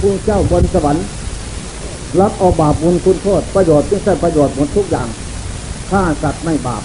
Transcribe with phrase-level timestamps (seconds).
[0.00, 1.04] ผู้เจ้าบนสวรรค์
[2.20, 5.08] รับเอาบาปบุญคุณโทษประโยชน์ที่ใช้ประโยชน์หมดทุกอย่าง
[5.90, 6.82] ฆ่าสัตว์ไม่บาป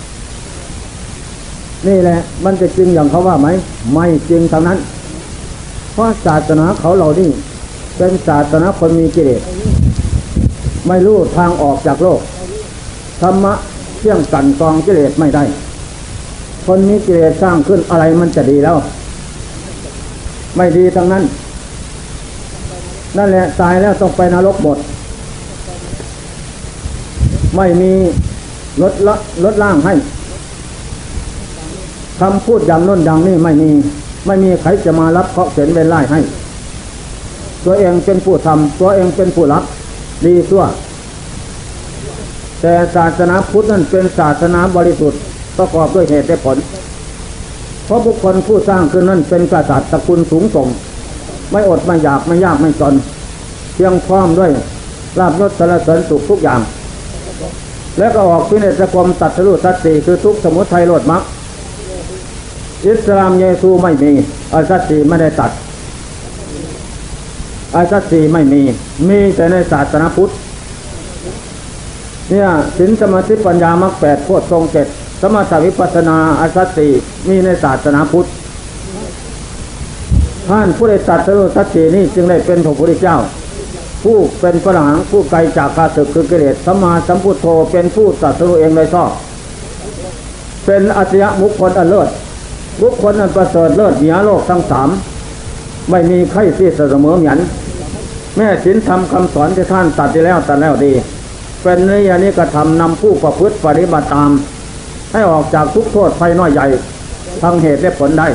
[1.88, 3.48] นี่แหละ มันจะจริงอย่างเขาว่าไหม
[3.94, 4.80] ไม่จริงทางนั้น
[5.94, 7.30] เพราะศาสนาเขาเรานี่
[7.98, 9.42] เป็นศาสนาคนมีกิเลส
[10.88, 12.20] ไม่รู้ทางออกจากโลก
[13.22, 13.54] ธรรมะ
[13.98, 15.44] เที่ยงกันกองกิเลสไม่ได้
[16.66, 18.78] คนมีกิเลสสร้างขึ้นอะไรมันจะดีแล้ว
[20.56, 21.24] ไม่ดีทั้งนั้น
[23.18, 24.78] นั่นแหละตายแล้วต้องไปนรกหมด
[27.56, 27.92] ไม่มี
[28.82, 29.94] ลดละลดล่างให้
[32.20, 33.70] คำพูดอย่างน้นอย่างนี้ไม่มี
[34.26, 36.20] ไม่มีใครจะมารับเคาะเข็นเวรไล่ให้
[37.66, 39.64] ตัวเองเป็นผู้ทำตัวเองเป็นผู้รับ
[40.26, 40.64] ดีตัว
[42.62, 45.20] แต่ศาสนาพุทธนั้นเป็นศาสนาบริสุทธิ์
[45.58, 46.58] ประกอบด้วยเหตุและผล
[47.86, 50.68] เพราะบุคคลผู้สร้างขึ้นนั้นเป็นกษัตริย์ตระกูลสูงส่ง
[51.52, 52.94] ไม่อดไม่อยากไม่ยากไม่จน
[53.74, 54.52] เพียงพร้อมด้วย
[55.20, 56.62] ลาบยศสารเสริญสุขทุกอย่าง
[57.98, 61.22] แล้วก็ออกพิเนศกรมตัดสรุสัตสีคือทุกสมุทัยโลดมัก
[62.88, 64.12] อิสลามเยซูไม่มี
[64.54, 65.52] อัสัตสีไม่ได้ตัด
[67.76, 68.62] อัสัตสีไม่มี
[69.08, 70.32] มีแต่ในศาสนาพุทธ
[72.30, 74.88] เนี่ยสินสมาธิปัญญามรรคแปดโคตรทรงเจ็ด
[75.22, 76.88] สมถวิปัสนาอัสัตสี
[77.28, 78.28] มีในศาสนาพุทธ
[80.50, 83.18] ท่านผู้ได้ตัดสรุสัตสีนี้จึงได้เป็นพระพุทธเจ้า
[84.04, 89.12] ผู้เป็นพระหังผู้ไกลจากข้าศึกคือกิเลสสมมาสัมพุทโธเป็นผู้ตัดสรุเองโดยชอบ
[90.66, 92.10] เป็นอัจฉริยะบุคคลอันเลิศ
[92.82, 94.90] บุคคลอันประเสริฐเลิศเหนือโลกทั้งสาม
[95.90, 97.40] ไม่มีใครที่เสมอเหมือน
[98.38, 100.94] แม่สินทำคำสอนที่ท่านตัดไปแล้วตัดแล้วดี
[101.62, 104.32] เป็นนิยานิกระทำนำผู้ประพฤติปฏิบัติตาม
[105.12, 106.66] ให้ออกจากทุกโทษภัยน้อยใหญ่
[107.42, 108.28] ทั้งเหตุและผลได้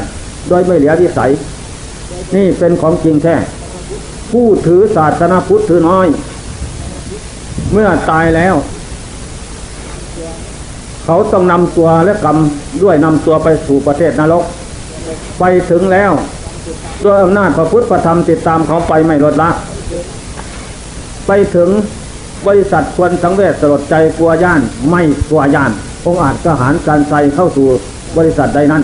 [0.48, 1.30] โดยไม่เหลือวิสัย
[2.34, 3.36] นี่เป็นของจริงแท้
[4.30, 6.06] ผู้ถือศาสนาพุทธถือน้อย
[7.72, 8.54] เมื่อตายแล้ว
[11.04, 12.36] เขาต้องนำตัวและกรรม
[12.82, 14.44] ด้วยนำตัวไปสู่ประเทศนรก
[15.38, 16.12] ไปถึงแล้ว
[17.04, 19.50] ด้วยอำนาจพระพุทธพระธรรมติดตามเขาไปไม่ลดละ
[21.26, 21.68] ไปถึง
[22.46, 25.72] บริษัทควรสังเวชสลดใจกลัวย่านไม่กลัวย่าน
[26.06, 27.66] องอาจกระหารการใส่เข้าสู่
[28.16, 28.82] บริษัทใดนั้น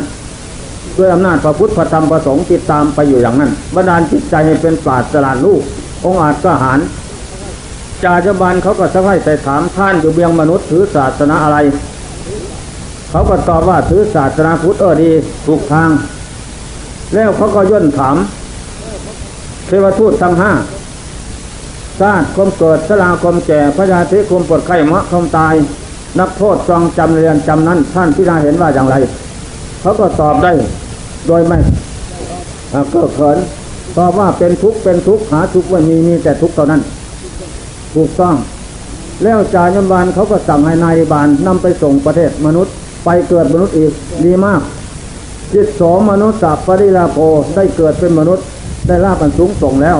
[0.96, 5.60] ด้วยอำนาจพระพุทธพระธรรมพระสงฆ์ติดตามไปอยู่อย่างนั้นบันดาลจิตใจให้เป็นปราดสลาดลูก
[6.04, 6.78] องอาจกระหาร
[8.04, 11.58] จาจบาลเขาก็สักให้แต่ถามท่านอยู่เบียงมนุษย์ถือศาสนาอะไร
[13.10, 15.10] เขาก็ตอบว่าถือศาสนาพุทธเออดี
[15.46, 15.90] ถูกทาง
[17.14, 18.16] แล้วเขาก็ย่นถาม
[19.66, 20.52] เทวทูตทั้งห้า
[22.00, 25.54] ชาติคมเกิดสลาคมแก่พระยาธิคมปวดไข้มะคมตาย
[26.20, 28.96] นักโทษจองจำเรียนจำนั้น ท่านพิจารณาเห็นว่าอย่างไร
[29.80, 30.52] เขาก็ตอบได้
[31.28, 31.58] โดยไม่
[32.72, 33.38] อ่าก็เขิน
[33.96, 36.82] ตอบว่าเป็นทุกข์เป็นทุกข์หาทุกข์ไม่มีมีแต่ทุกข์เท่านั้น
[37.94, 38.34] ถูกต้อง
[39.22, 43.92] แล้วจายมบาลเขาก็สั่งให้นายบาลนำไปส่งประเทศมนุษย์ ไปเกิดมนุษย์อีก
[44.24, 44.60] ดีมาก
[45.52, 47.18] จิตสองมนุษย์สัพปริลาโภ
[47.54, 48.44] ได้เกิดเป็นมนุษย์
[48.86, 49.98] ได้ลาบันสูงส่งแล้ว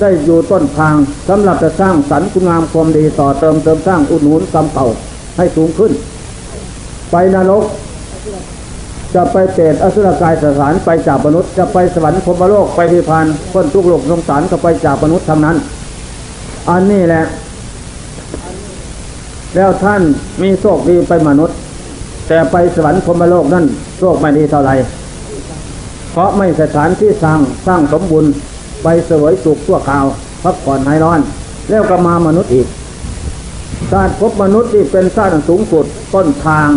[0.00, 0.94] ได้อยู่ต้นทาง
[1.28, 4.86] สำหรับจะสร้างสรรค์คุณงามความดีต่อเติมเติมสร้างอุดหนุนกรรมเก่า
[5.36, 5.92] ให้สูงขึ้น
[7.10, 7.64] ไปนรก
[9.14, 15.56] จะไปเปรตอสุรกายสถานไปจากมนุษย์ จะไปสวรรค์พรมโลกไปพิพานพ้นทุกข์โลกสงสารก็ไปจากมนุษย์ทั้งนั้น
[16.70, 17.24] อันนี้แหละ
[19.54, 20.02] แล้วท่าน
[20.42, 21.56] มีโชคดีไปมนุษย์
[22.28, 23.64] แต่ไปสวรรค์พรมโลกนั่น
[23.98, 24.74] โชคไม่ดีเท่าไหร่
[26.12, 28.30] เพราะไม่สถานที่สร้างสร้างสมบูรณ์
[28.82, 30.04] ไปเสวยสุขชั่วคราว
[30.42, 31.20] พักผ่อนหายร้อน
[31.70, 32.66] แล้วก็มามนุษย์อีก
[33.90, 36.68] ชาติพบมนุษย์ที่เป็นชาติสูงสุดต้นทาง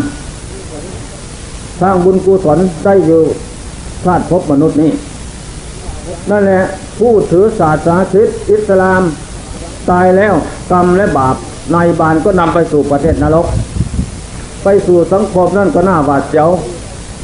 [1.82, 3.22] สร้างบุญกุศลได้อยู่
[4.04, 4.92] ชาติพบมนุษย์นี้
[6.30, 6.62] นั่นแหละ
[7.00, 9.02] ผู้ถือศาสนาคริสต์อิสลาม
[9.90, 10.34] ตายแล้ว
[10.72, 11.36] กรรมและบาป
[11.72, 13.48] ในบานก็นำไปสู่ประเทศนรก
[14.64, 16.50] ไปสู่สังคมนั่นก็น่าหวาดเสียว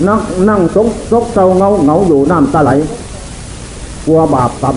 [0.07, 0.19] นั่ง
[0.49, 2.71] นั่งซกซกเศร้าเงาเงาอยู่น้ำตาไหล
[4.05, 4.75] กลัวบาปกรรม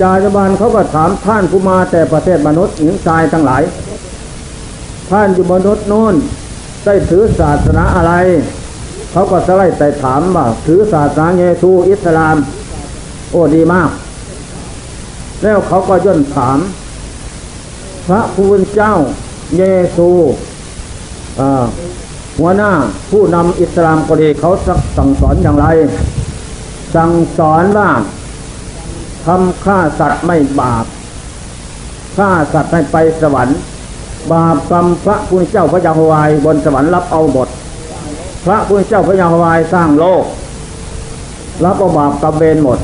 [0.00, 3.62] จาจบาลเขาก็ถามท่านผู้มาแต่ประเทศมนุษย์หญิงชายทั้งหลาย
[5.10, 6.14] ท่านอยู่มนุษย์โน้น
[6.84, 8.12] ได้ถือศาสนาอะไร
[9.10, 12.36] เขาก็สไลด์แต่ถามว่าถือศาสนาเยซูอิสลาม
[13.30, 13.90] โอ้ดีมาก
[15.42, 16.58] แล้วเขาก็ย่นถาม
[18.06, 18.94] พระผู้เป็นเจ้า
[19.58, 19.62] เย
[19.96, 20.08] ซู
[22.38, 22.72] หัวหน้า
[23.10, 25.66] ผู้นำอิสลามก็ดีเขาสักสั่งสอนอย่างไร
[26.94, 27.90] สั่งสอนว่า
[29.26, 30.84] ทำฆ่าสัตว์ไม่บาป
[32.16, 33.58] ฆ่าสัตว์ให้ไปสวรรค์
[34.30, 37.48] บาปกรรมพระพุทธเจ้าพระยาฮวายบนสวรรค์รับเอาหมด
[38.44, 40.24] พระพุทธเจ้าพระยาฮวายสร้างโลก
[41.64, 42.78] รับเอาบาปกรรมเวรหมด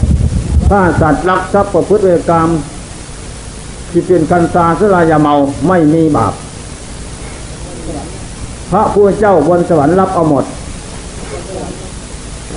[0.71, 2.49] ฆ่าสัตว์ลักทรัพย์ประพฤติเวรกรรม
[3.91, 5.35] ที่เป็นคันตาสลายาเมา
[5.69, 6.35] ไม่มีบาป
[8.71, 10.45] พระผู้เจ้าบนสวรรค์รับเอาหมด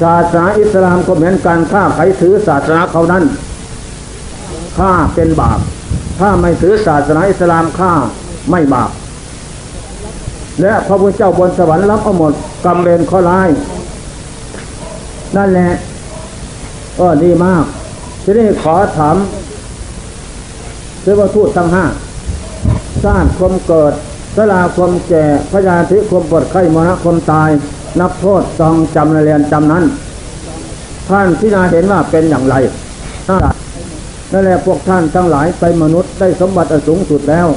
[0.02, 3.24] ศาสนาอิสลามก็เหมือนกันถ้าใครถือศาสนาเขานั้น
[4.78, 5.60] ฆ่าเป็นบาป
[6.20, 7.94] ถ้าไม่ถือศาสนาอิสลามฆ่า
[8.50, 8.92] ไม่บาป
[10.62, 12.34] และพระพุทธเจ้าบนสวรรค์รับเอาหมด
[12.66, 13.50] กรรมเวรข้อร้าย
[15.36, 15.70] นั่นแหละ
[17.00, 17.64] ก็ดีมาก
[18.24, 19.18] ทีนี้ขอถาม
[21.02, 21.86] เทวทูตทั้งห้า
[23.06, 23.94] สร้างความเกิด
[24.36, 27.50] สลาความแก่พยาธิความปวดไข้มรณะความตาย
[28.00, 29.84] นับโทษจองจำเรียนจำนั้น
[31.10, 32.56] ท่านที่นาเห็นว่าเป็นอย่างไร
[34.32, 37.48] นั่นแหละพวกท่านทั้งหลายไปมนุษย์ได้สมบัติอสูงสุดแล้ว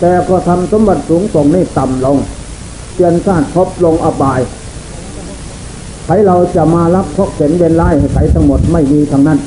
[0.00, 2.18] แต่ก็ทำสมบัติสูงส่งนี่ต่ำลง
[2.94, 4.40] เปลี่ยนชาติพบลงอบาย
[6.04, 9.38] ใครเราจะมารับพกเข็นเบนไล่ให้ใครทั้งหมดไม่มีทางนั้น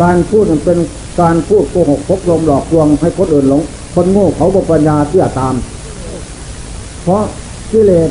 [0.00, 0.78] การพูดมันเป็น
[1.20, 3.62] การพูดโกหกพกลมหลอกลวงให้คนอื่นหลง
[3.94, 5.54] คนโง่เขาบปัญญาเชื่อตาม
[7.02, 7.22] เพราะ
[7.72, 8.10] กิเลส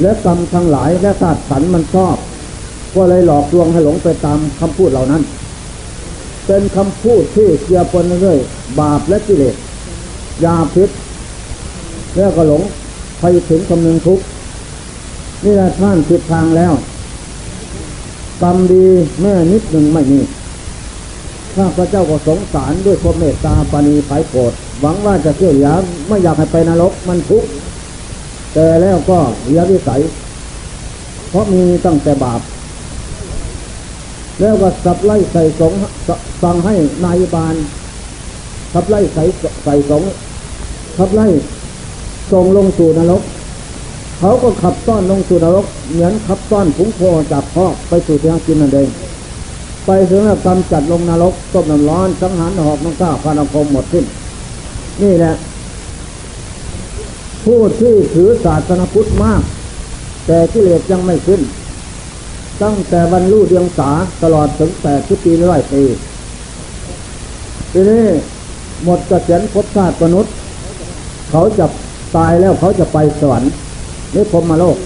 [0.00, 2.16] และกรรมทั้งหลายและศาสตร์สันมันชอบ
[2.94, 5.22] ก็เลยหลอกลวงให้หลงไปตามคำพูดเหล่านั้น
[6.46, 8.38] เป็นคำพูดที่เกี่ยวปนเรื่อย
[8.80, 9.54] บาปและกิเลส
[10.44, 10.90] ยาพิษ
[12.16, 12.62] แล้วก็หลง
[13.20, 14.20] ไปถึงคำนึงทุก
[15.44, 16.72] นี่แหละท่านผิดทางแล้ว
[18.42, 18.84] กรรมดี
[19.20, 20.20] แม่นิดหนึ่งไม่มี
[21.54, 25.70] ข้าพระเจ้าก็สงสารด้วยความเมตตาปานีไผ่โกรธหวังว่าจะเชื่อเหลือ
[26.08, 27.48] ไม่อยากให้ไปนรกมันทุกข์
[28.54, 30.00] แต่แล้วก็เหลือวิสัย
[31.28, 32.40] เพราะมีตั้งแต่บาป
[34.40, 35.72] แล้วก็สับไล่ใส่สง
[36.42, 36.74] สั่งให้
[37.04, 37.54] นายบาล
[38.72, 39.24] ขับไล่ใส่
[39.64, 40.02] ใส่สง
[40.98, 41.26] ขับไล่
[42.32, 43.22] ส่งลงสู่นรก
[44.18, 47.00] เขาก็ขับต้อนลงสู่นรก เหมือนขับต้อนผงโค
[47.32, 48.88] จากพ่อไปสู่ที่กินนั่นเอง
[49.86, 54.04] ไปถึงแล้วกำจัดลงนรกต้มน้ำร้อนสังหารหอกน้ำข้าพานาคมหมดสิ้น
[55.02, 55.34] นี่แหละ
[57.44, 59.42] ผู้ที่ถือศาสนาพุทธมาก
[60.26, 61.40] แต่กิเลสยังไม่ขึ้น
[62.62, 63.90] ตั้งแต่บรรลุเดียงสา
[64.22, 65.82] ตลอดถึงแปดสิบปีร้อยปี
[67.72, 68.04] ทีนี้
[68.84, 70.32] หมดกระเสียนภพชาติมนุษย์
[71.30, 71.66] เขาจะ
[72.16, 73.52] ตายแล้วเขาจะไปสวรรค์
[74.14, 74.76] นี่พรหมโลก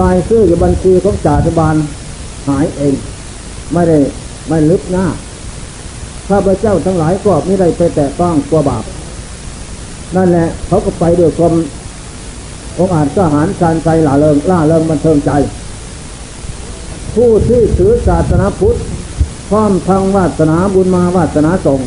[0.00, 1.74] ลายชื่ออยู่บัญชีของจ่าธิบาล
[2.48, 2.94] หายเอง
[3.72, 3.98] ไม่ได้
[4.48, 5.06] ไม่ลึกหน้า
[6.28, 8.84] ข้าพเจ้าทั้งหลายก็ไม่ได้ไปแตะต้องตัวบาป
[10.16, 11.54] นั่นแหละ เขาก็ไปด้วยความ
[12.78, 15.30] องอาจกหารการใจหล่าเริงล่าเริงบันเทิงใจ
[17.14, 18.76] ผู้ที่ถือศาสนาพุทธ
[19.50, 21.80] พร้อมทางวาสนาบุญมาวาสนาส่ง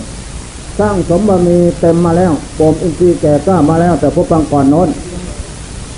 [0.80, 4.90] สร้างสมบมีเต็มมาแล้วปมอินทรีย์แก่กล้ามาแล้ว แต่พบฟังก่อนโน้น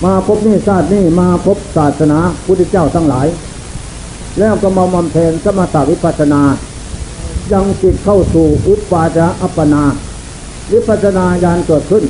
[0.04, 3.28] มาพบนี่ชาตินี่มาพบศาสนาพุทธเจ้าทั้งหลาย
[4.40, 6.42] แล้วก็มาบำเพ็ญสมถวิปัสนา
[7.52, 9.84] ยังจิตเข้าสู่อุปาจาอัปปนา
[10.72, 12.04] วิปัสนาญาณเกิดขึ้น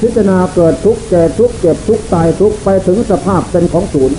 [0.00, 4.16] พิจารณาเกิดทุกข์แก่ทุกข์เก็บทุกข์ตายทุกข์ไปถึงสภาพเป็นของศูนย์